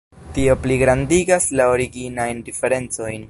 [0.37, 3.19] Tio pligrandigas la originajn diferencojn.